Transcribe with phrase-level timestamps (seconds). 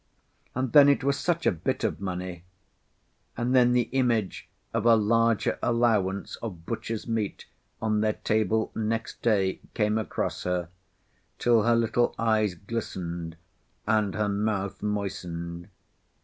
[0.55, 2.43] And then it was such a bit of money!
[3.37, 7.45] and then the image of a larger allowance of butcher's meat
[7.79, 10.69] on their table next day came across her,
[11.37, 13.37] till her little eyes glistened,
[13.85, 15.67] and her mouth moistened.